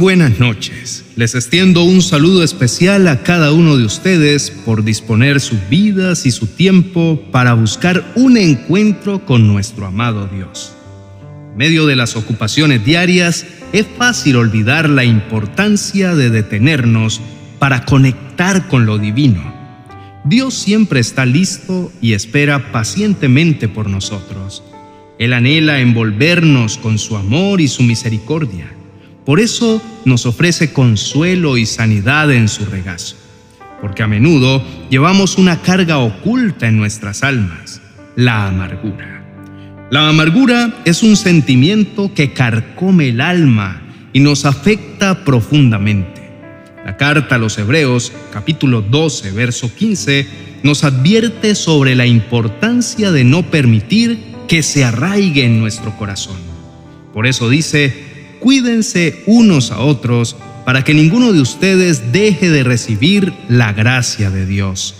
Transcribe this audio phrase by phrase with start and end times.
[0.00, 1.04] buenas noches.
[1.14, 6.30] Les extiendo un saludo especial a cada uno de ustedes por disponer sus vidas y
[6.30, 10.72] su tiempo para buscar un encuentro con nuestro amado Dios.
[11.50, 17.20] En medio de las ocupaciones diarias, es fácil olvidar la importancia de detenernos
[17.58, 19.54] para conectar con lo divino.
[20.24, 24.62] Dios siempre está listo y espera pacientemente por nosotros.
[25.18, 28.79] Él anhela envolvernos con su amor y su misericordia.
[29.24, 33.16] Por eso nos ofrece consuelo y sanidad en su regazo,
[33.80, 37.80] porque a menudo llevamos una carga oculta en nuestras almas,
[38.16, 39.24] la amargura.
[39.90, 46.20] La amargura es un sentimiento que carcome el alma y nos afecta profundamente.
[46.84, 50.26] La carta a los Hebreos, capítulo 12, verso 15,
[50.62, 56.36] nos advierte sobre la importancia de no permitir que se arraigue en nuestro corazón.
[57.12, 58.09] Por eso dice,
[58.40, 64.46] cuídense unos a otros para que ninguno de ustedes deje de recibir la gracia de
[64.46, 64.94] Dios.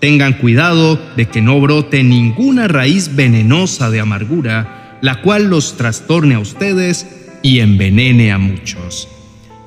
[0.00, 6.34] Tengan cuidado de que no brote ninguna raíz venenosa de amargura, la cual los trastorne
[6.34, 7.06] a ustedes
[7.42, 9.08] y envenene a muchos.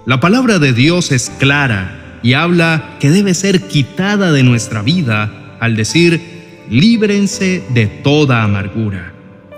[0.05, 5.57] La palabra de Dios es clara y habla que debe ser quitada de nuestra vida
[5.59, 6.21] al decir,
[6.69, 9.17] líbrense de toda amargura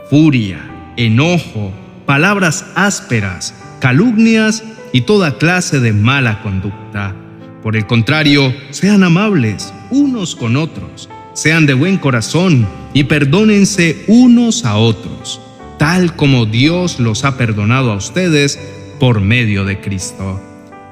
[0.09, 0.59] furia,
[0.97, 1.71] enojo,
[2.09, 7.15] palabras ásperas, calumnias y toda clase de mala conducta.
[7.61, 14.65] Por el contrario, sean amables unos con otros, sean de buen corazón y perdónense unos
[14.65, 15.39] a otros,
[15.77, 18.59] tal como Dios los ha perdonado a ustedes
[18.99, 20.41] por medio de Cristo.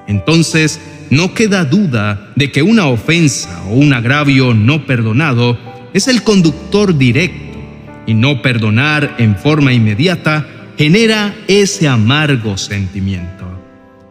[0.08, 5.58] Entonces, no queda duda de que una ofensa o un agravio no perdonado
[5.96, 7.58] es el conductor directo
[8.06, 10.46] y no perdonar en forma inmediata
[10.78, 13.46] genera ese amargo sentimiento.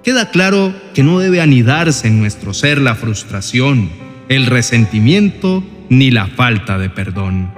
[0.02, 3.90] Queda claro que no debe anidarse en nuestro ser la frustración,
[4.28, 7.52] el resentimiento ni la falta de perdón.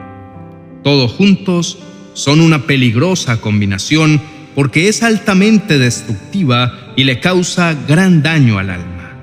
[0.85, 1.79] Todos juntos
[2.15, 4.21] son una peligrosa combinación
[4.55, 9.17] porque es altamente destructiva y le causa gran daño al alma.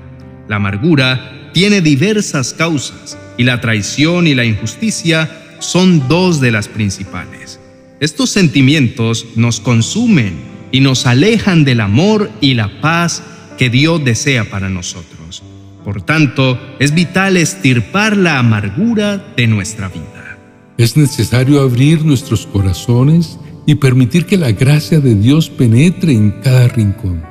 [0.48, 6.68] La amargura tiene diversas causas y la traición y la injusticia son dos de las
[6.68, 7.60] principales.
[7.98, 10.34] Estos sentimientos nos consumen
[10.70, 13.22] y nos alejan del amor y la paz
[13.56, 15.42] que Dios desea para nosotros.
[15.82, 20.36] Por tanto, es vital estirpar la amargura de nuestra vida.
[20.76, 26.68] Es necesario abrir nuestros corazones y permitir que la gracia de Dios penetre en cada
[26.68, 27.22] rincón.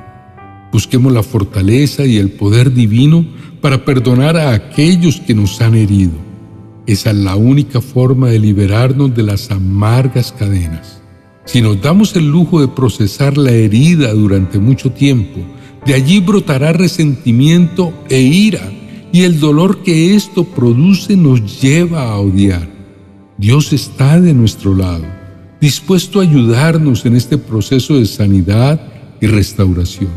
[0.72, 3.24] Busquemos la fortaleza y el poder divino
[3.60, 6.25] para perdonar a aquellos que nos han herido
[6.86, 11.02] esa es la única forma de liberarnos de las amargas cadenas.
[11.44, 15.40] Si nos damos el lujo de procesar la herida durante mucho tiempo,
[15.84, 18.72] de allí brotará resentimiento e ira,
[19.12, 22.68] y el dolor que esto produce nos lleva a odiar.
[23.38, 25.04] Dios está de nuestro lado,
[25.60, 28.80] dispuesto a ayudarnos en este proceso de sanidad
[29.20, 30.10] y restauración.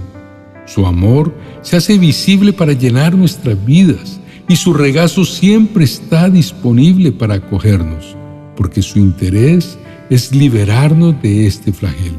[0.66, 4.20] Su amor se hace visible para llenar nuestras vidas
[4.50, 8.18] y su regazo siempre está disponible para acogernos,
[8.58, 9.78] porque su interés
[10.10, 12.18] es liberarnos de este flagelo.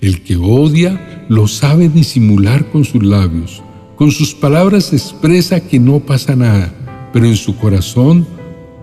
[0.00, 3.64] El que odia lo sabe disimular con sus labios,
[3.96, 6.72] con sus palabras expresa que no pasa nada,
[7.12, 8.24] pero en su corazón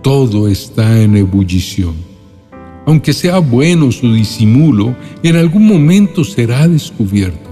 [0.04, 1.96] todo está en ebullición.
[2.86, 4.94] Aunque sea bueno su disimulo,
[5.24, 7.50] en algún momento será descubierto.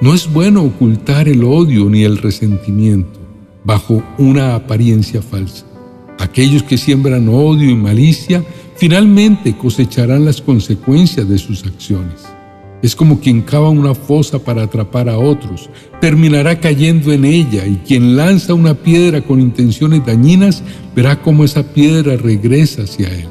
[0.00, 3.21] No es bueno ocultar el odio ni el resentimiento
[3.64, 5.64] bajo una apariencia falsa.
[6.18, 8.44] Aquellos que siembran odio y malicia
[8.76, 12.22] finalmente cosecharán las consecuencias de sus acciones.
[12.82, 17.76] Es como quien cava una fosa para atrapar a otros, terminará cayendo en ella y
[17.76, 23.28] quien lanza una piedra con intenciones dañinas verá cómo esa piedra regresa hacia él.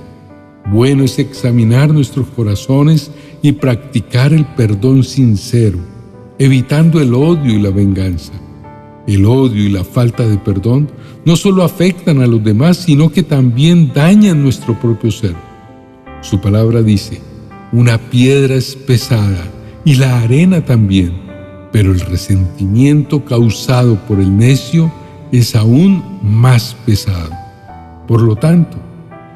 [0.72, 3.12] Bueno es examinar nuestros corazones
[3.42, 5.80] y practicar el perdón sincero,
[6.40, 8.32] evitando el odio y la venganza.
[9.14, 10.90] El odio y la falta de perdón
[11.26, 15.36] no solo afectan a los demás, sino que también dañan nuestro propio ser.
[16.22, 17.20] Su palabra dice,
[17.74, 19.44] una piedra es pesada
[19.84, 21.12] y la arena también,
[21.74, 24.90] pero el resentimiento causado por el necio
[25.34, 27.32] es aún más pesado.
[28.08, 28.78] Por lo tanto,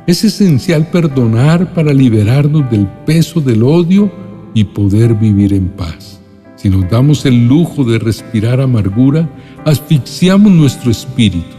[0.08, 4.10] es esencial perdonar para liberarnos del peso del odio
[4.54, 6.22] y poder vivir en paz.
[6.56, 9.30] Si nos damos el lujo de respirar amargura,
[9.66, 11.56] asfixiamos nuestro espíritu.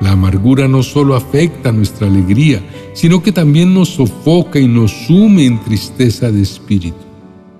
[0.00, 2.62] La amargura no solo afecta nuestra alegría,
[2.94, 6.96] sino que también nos sofoca y nos sume en tristeza de espíritu.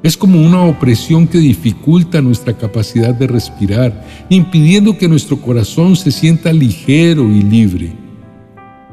[0.03, 6.13] Es como una opresión que dificulta nuestra capacidad de respirar, impidiendo que nuestro corazón se
[6.13, 7.93] sienta ligero y libre.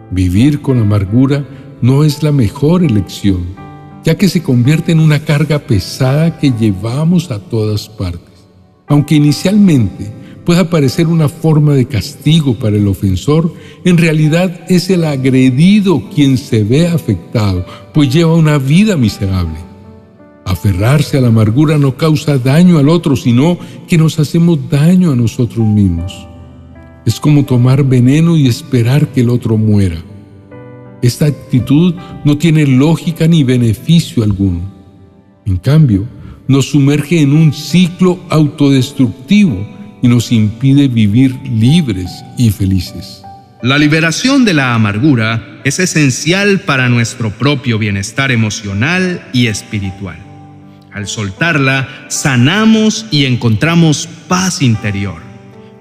[0.10, 1.46] Vivir con amargura
[1.82, 3.46] no es la mejor elección,
[4.04, 8.34] ya que se convierte en una carga pesada que llevamos a todas partes.
[8.88, 13.54] Aunque inicialmente pueda parecer una forma de castigo para el ofensor,
[13.86, 19.58] en realidad es el agredido quien se ve afectado, pues lleva una vida miserable.
[20.46, 23.58] Aferrarse a la amargura no causa daño al otro, sino
[23.88, 26.28] que nos hacemos daño a nosotros mismos.
[27.06, 29.98] Es como tomar veneno y esperar que el otro muera.
[31.02, 34.62] Esta actitud no tiene lógica ni beneficio alguno.
[35.46, 36.06] En cambio,
[36.48, 39.66] nos sumerge en un ciclo autodestructivo
[40.04, 43.24] y nos impide vivir libres y felices.
[43.64, 50.18] La liberación de la amargura es esencial para nuestro propio bienestar emocional y espiritual.
[50.92, 55.22] Al soltarla, sanamos y encontramos paz interior.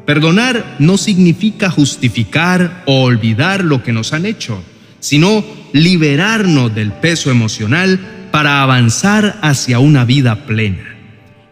[0.06, 4.62] Perdonar no significa justificar o olvidar lo que nos han hecho,
[5.00, 7.98] sino liberarnos del peso emocional
[8.30, 10.96] para avanzar hacia una vida plena.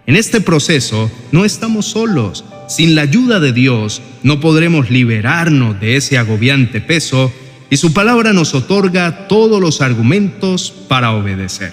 [0.06, 2.44] En este proceso no estamos solos.
[2.70, 7.32] Sin la ayuda de Dios no podremos liberarnos de ese agobiante peso
[7.69, 11.72] y su palabra nos otorga todos los argumentos para obedecer.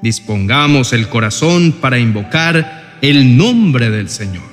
[0.00, 4.44] Dispongamos el corazón para invocar el nombre del Señor.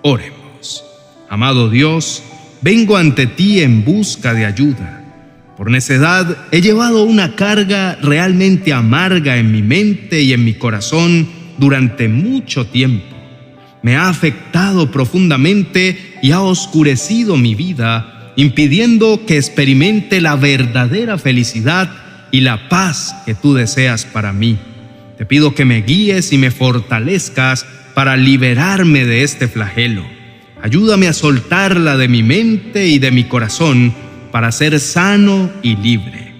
[0.00, 0.84] Oremos.
[1.28, 2.22] Amado Dios,
[2.62, 5.04] vengo ante ti en busca de ayuda.
[5.58, 11.28] Por necedad he llevado una carga realmente amarga en mi mente y en mi corazón
[11.58, 13.09] durante mucho tiempo.
[13.82, 21.90] Me ha afectado profundamente y ha oscurecido mi vida, impidiendo que experimente la verdadera felicidad
[22.30, 24.58] y la paz que tú deseas para mí.
[25.18, 30.04] Te pido que me guíes y me fortalezcas para liberarme de este flagelo.
[30.62, 33.94] Ayúdame a soltarla de mi mente y de mi corazón
[34.30, 36.34] para ser sano y libre.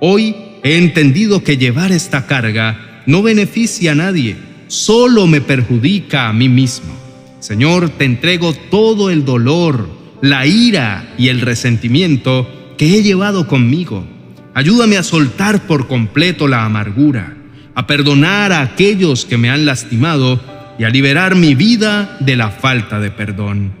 [0.00, 4.36] Hoy he entendido que llevar esta carga no beneficia a nadie,
[4.72, 6.94] solo me perjudica a mí mismo.
[7.40, 9.88] Señor, te entrego todo el dolor,
[10.20, 14.06] la ira y el resentimiento que he llevado conmigo.
[14.54, 17.36] Ayúdame a soltar por completo la amargura
[17.74, 20.40] a perdonar a aquellos que me han lastimado
[20.78, 23.72] y a liberar mi vida de la falta de perdón.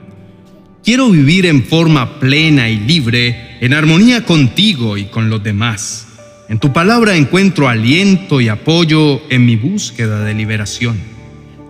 [0.82, 6.08] Quiero vivir en forma plena y libre, en armonía contigo y con los demás.
[6.52, 10.98] En tu palabra encuentro aliento y apoyo en mi búsqueda de liberación.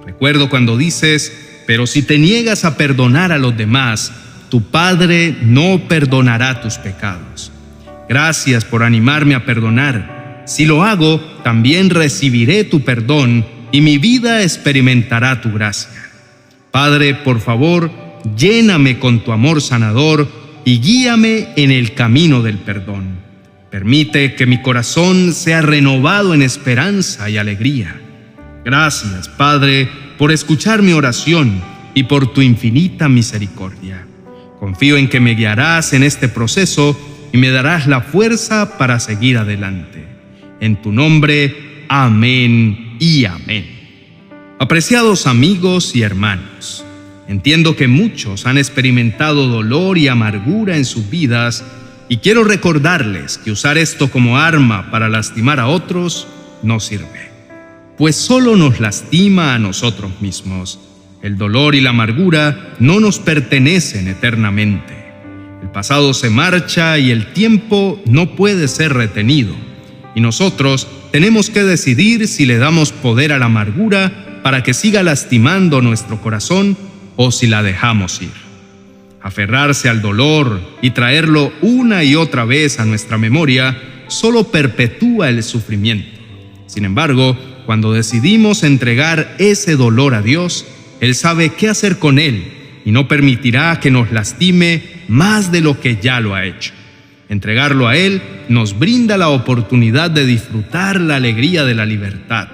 [0.05, 1.33] Recuerdo cuando dices,
[1.69, 4.13] pero si te niegas a perdonar a los demás,
[4.49, 7.53] tu Padre no perdonará tus pecados.
[8.09, 14.43] Gracias por animarme a perdonar si lo hago, también recibiré tu perdón y mi vida
[14.43, 16.11] experimentará tu gracia.
[16.73, 17.89] Padre, por favor,
[18.37, 20.29] lléname con tu amor sanador
[20.65, 23.22] y guíame en el camino del perdón.
[23.73, 27.99] Permite que mi corazón sea renovado en esperanza y alegría.
[28.67, 29.89] Gracias, Padre,
[30.19, 31.59] por escuchar mi oración
[31.95, 34.07] y por tu infinita misericordia.
[34.61, 37.01] Confío en que me guiarás en este proceso
[37.33, 40.05] y me darás la fuerza para seguir adelante.
[40.61, 43.65] En tu nombre, amén y amén.
[44.59, 46.85] Apreciados amigos y hermanos,
[47.27, 51.65] entiendo que muchos han experimentado dolor y amargura en sus vidas
[52.13, 56.27] y quiero recordarles que usar esto como arma para lastimar a otros
[56.63, 57.31] no sirve,
[57.97, 60.79] pues solo nos lastima a nosotros mismos.
[61.23, 64.93] El dolor y la amargura no nos pertenecen eternamente.
[65.63, 69.55] El pasado se marcha y el tiempo no puede ser retenido
[70.15, 75.03] y nosotros tenemos que decidir si le damos poder a la amargura para que siga
[75.03, 76.77] lastimando nuestro corazón
[77.17, 78.42] o si la dejamos ir.
[79.23, 85.43] Aferrarse al dolor y traerlo una y otra vez a nuestra memoria solo perpetúa el
[85.43, 86.21] sufrimiento.
[86.67, 87.37] Sin embargo,
[87.67, 90.67] cuando decidimos entregar ese dolor a Dios,
[91.01, 95.81] Él sabe qué hacer con él y no permitirá que nos lastime más de lo
[95.81, 96.73] que ya lo ha hecho.
[97.29, 102.49] Entregarlo a Él nos brinda la oportunidad de disfrutar la alegría de la libertad.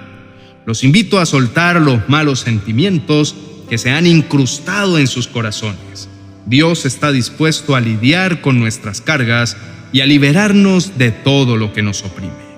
[0.65, 3.35] Los invito a soltar los malos sentimientos
[3.69, 6.09] que se han incrustado en sus corazones.
[6.45, 9.57] Dios está dispuesto a lidiar con nuestras cargas
[9.91, 12.49] y a liberarnos de todo lo que nos oprime.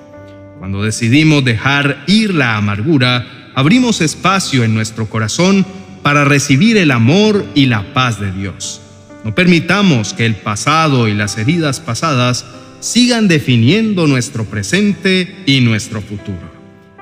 [0.59, 5.65] Cuando decidimos dejar ir la amargura, abrimos espacio en nuestro corazón
[6.03, 8.81] para recibir el amor y la paz de Dios.
[9.23, 12.45] No permitamos que el pasado y las heridas pasadas
[12.79, 16.51] sigan definiendo nuestro presente y nuestro futuro.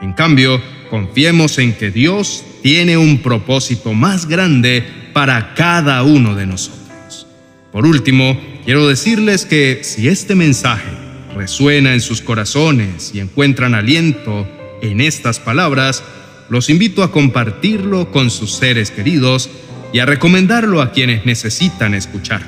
[0.02, 4.86] En cambio, confiemos en que Dios tiene un propósito más grande
[5.20, 7.28] para cada uno de nosotros.
[7.74, 10.88] Por último, quiero decirles que si este mensaje
[11.36, 14.48] resuena en sus corazones y encuentran aliento
[14.82, 16.06] en estas palabras,
[16.48, 19.50] los invito a compartirlo con sus seres queridos
[19.92, 22.48] y a recomendarlo a quienes necesitan escucharlo.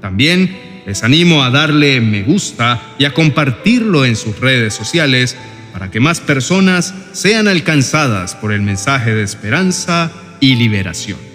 [0.00, 5.36] También les animo a darle me gusta y a compartirlo en sus redes sociales
[5.74, 10.10] para que más personas sean alcanzadas por el mensaje de esperanza
[10.40, 11.27] y liberación.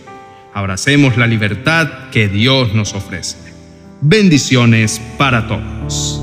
[0.54, 3.38] Abracemos la libertad que Dios nos ofrece.
[4.02, 6.22] Bendiciones para todos.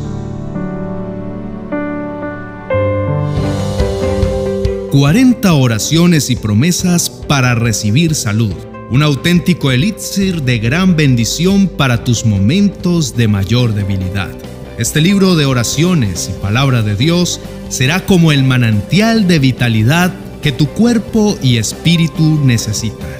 [4.93, 8.55] 40 oraciones y promesas para recibir salud.
[8.91, 14.31] Un auténtico elixir de gran bendición para tus momentos de mayor debilidad.
[14.79, 20.53] Este libro de oraciones y palabra de Dios será como el manantial de vitalidad que
[20.53, 23.20] tu cuerpo y espíritu necesitan.